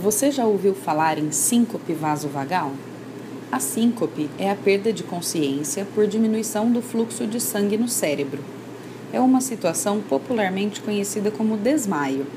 Você 0.00 0.30
já 0.30 0.46
ouviu 0.46 0.76
falar 0.76 1.18
em 1.18 1.32
síncope 1.32 1.92
vasovagal? 1.92 2.70
A 3.50 3.58
síncope 3.58 4.30
é 4.38 4.48
a 4.48 4.54
perda 4.54 4.92
de 4.92 5.02
consciência 5.02 5.84
por 5.92 6.06
diminuição 6.06 6.70
do 6.70 6.80
fluxo 6.80 7.26
de 7.26 7.40
sangue 7.40 7.76
no 7.76 7.88
cérebro. 7.88 8.40
É 9.12 9.18
uma 9.18 9.40
situação 9.40 10.00
popularmente 10.00 10.80
conhecida 10.80 11.32
como 11.32 11.56
desmaio. 11.56 12.28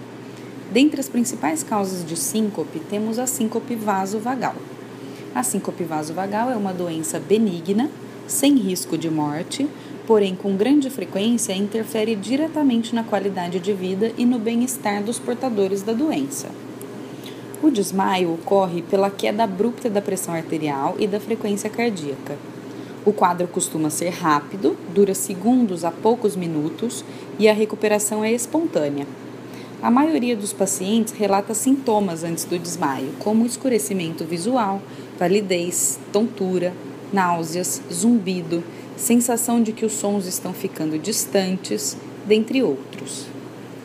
Dentre 0.71 0.99
as 0.99 1.07
principais 1.07 1.61
causas 1.61 2.03
de 2.03 2.17
síncope, 2.17 2.79
temos 2.89 3.19
a 3.19 3.27
síncope 3.27 3.75
vasovagal. 3.75 4.55
A 5.35 5.43
síncope 5.43 5.83
vasovagal 5.83 6.49
é 6.49 6.55
uma 6.55 6.73
doença 6.73 7.19
benigna, 7.19 7.91
sem 8.25 8.55
risco 8.55 8.97
de 8.97 9.09
morte, 9.09 9.69
porém 10.07 10.35
com 10.35 10.57
grande 10.57 10.89
frequência 10.89 11.53
interfere 11.53 12.15
diretamente 12.15 12.95
na 12.95 13.03
qualidade 13.03 13.59
de 13.59 13.71
vida 13.71 14.11
e 14.17 14.25
no 14.25 14.39
bem-estar 14.39 15.03
dos 15.03 15.19
portadores 15.19 15.83
da 15.83 15.93
doença. 15.93 16.49
O 17.63 17.69
desmaio 17.69 18.33
ocorre 18.33 18.81
pela 18.81 19.11
queda 19.11 19.43
abrupta 19.43 19.87
da 19.87 20.01
pressão 20.01 20.33
arterial 20.33 20.95
e 20.97 21.05
da 21.05 21.19
frequência 21.19 21.69
cardíaca. 21.69 22.35
O 23.05 23.13
quadro 23.13 23.47
costuma 23.47 23.91
ser 23.91 24.09
rápido, 24.09 24.75
dura 24.95 25.13
segundos 25.13 25.85
a 25.85 25.91
poucos 25.91 26.35
minutos 26.35 27.05
e 27.37 27.47
a 27.47 27.53
recuperação 27.53 28.23
é 28.23 28.31
espontânea. 28.31 29.05
A 29.81 29.91
maioria 29.91 30.35
dos 30.35 30.53
pacientes 30.53 31.13
relata 31.13 31.53
sintomas 31.53 32.23
antes 32.23 32.45
do 32.45 32.57
desmaio, 32.57 33.13
como 33.19 33.45
escurecimento 33.45 34.25
visual, 34.25 34.81
palidez, 35.19 35.99
tontura, 36.11 36.73
náuseas, 37.13 37.81
zumbido, 37.91 38.63
sensação 38.97 39.61
de 39.61 39.71
que 39.71 39.85
os 39.85 39.93
sons 39.93 40.25
estão 40.25 40.51
ficando 40.53 40.97
distantes, 40.97 41.97
dentre 42.25 42.61
outros. 42.63 43.25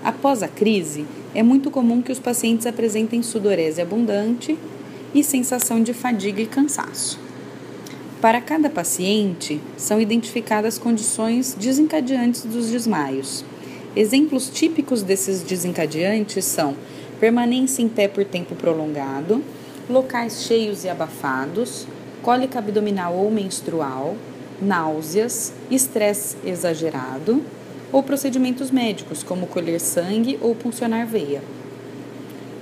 Após 0.05 0.43
a 0.43 0.48
crise, 0.48 1.06
é 1.37 1.43
muito 1.43 1.71
comum 1.71 2.01
que 2.01 2.11
os 2.11 2.19
pacientes 2.19 2.65
apresentem 2.67 3.23
sudorese 3.23 3.83
abundante 3.83 4.59
e 5.15 5.23
sensação 5.23 5.83
de 5.83 5.93
fadiga 5.93 6.41
e 6.41 6.47
cansaço. 6.47 7.20
Para 8.23 8.41
cada 8.41 8.70
paciente, 8.70 9.61
são 9.77 10.01
identificadas 10.01 10.78
condições 10.78 11.53
desencadeantes 11.53 12.47
dos 12.47 12.70
desmaios. 12.70 13.45
Exemplos 13.95 14.48
típicos 14.48 15.03
desses 15.03 15.43
desencadeantes 15.43 16.43
são 16.47 16.75
permanência 17.20 17.83
em 17.83 17.89
pé 17.89 18.09
por 18.09 18.25
tempo 18.25 18.55
prolongado, 18.55 19.43
locais 19.91 20.45
cheios 20.45 20.84
e 20.84 20.89
abafados, 20.89 21.87
cólica 22.23 22.61
abdominal 22.61 23.15
ou 23.15 23.31
menstrual, 23.31 24.17
náuseas, 24.59 25.53
estresse 25.71 26.34
exagerado 26.47 27.43
ou 27.92 28.03
procedimentos 28.03 28.70
médicos, 28.70 29.23
como 29.23 29.47
colher 29.47 29.81
sangue 29.81 30.39
ou 30.41 30.55
puncionar 30.55 31.06
veia. 31.06 31.42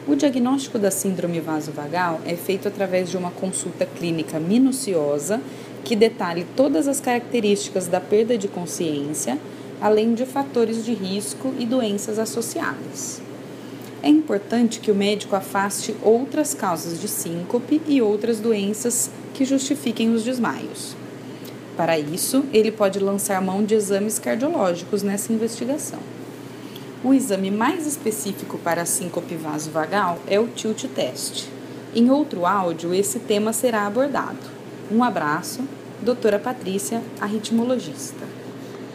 O 0.07 0.15
diagnóstico 0.15 0.79
da 0.79 0.91
síndrome 0.91 1.41
vasovagal 1.41 2.21
é 2.27 2.37
feito 2.37 2.69
através 2.69 3.11
de 3.11 3.17
uma 3.17 3.31
consulta 3.31 3.87
clínica 3.87 4.39
minuciosa 4.39 5.41
que 5.83 5.97
detalhe 5.97 6.47
todas 6.55 6.87
as 6.87 7.01
características 7.01 7.87
da 7.87 8.01
perda 8.01 8.37
de 8.37 8.47
consciência, 8.47 9.39
além 9.81 10.15
de 10.15 10.27
fatores 10.27 10.85
de 10.85 10.93
risco 10.93 11.55
e 11.59 11.65
doenças 11.65 12.19
associadas. 12.19 13.23
É 14.03 14.09
importante 14.09 14.81
que 14.81 14.91
o 14.91 14.95
médico 14.95 15.35
afaste 15.35 15.95
outras 16.03 16.53
causas 16.53 17.01
de 17.01 17.09
síncope 17.09 17.81
e 17.87 18.03
outras 18.03 18.39
doenças 18.39 19.11
que 19.33 19.47
justifiquem 19.47 20.13
os 20.13 20.23
desmaios. 20.23 20.95
Para 21.77 21.99
isso, 21.99 22.45
ele 22.53 22.71
pode 22.71 23.01
lançar 23.01 23.41
mão 23.43 23.65
de 23.65 23.75
exames 23.75 24.19
cardiológicos 24.19 25.03
nessa 25.03 25.33
investigação. 25.33 25.99
O 27.03 27.13
exame 27.13 27.51
mais 27.51 27.87
específico 27.87 28.57
para 28.59 28.83
a 28.83 28.87
síncope 28.87 29.35
vasovagal 29.35 30.19
é 30.27 30.39
o 30.39 30.47
tilt 30.47 30.85
test. 30.95 31.49
Em 31.95 32.11
outro 32.11 32.47
áudio, 32.47 32.95
esse 32.95 33.19
tema 33.19 33.53
será 33.53 33.87
abordado. 33.87 34.39
Um 34.91 35.03
abraço, 35.03 35.63
doutora 36.01 36.39
Patrícia, 36.39 37.03
arritmologista. 37.21 38.44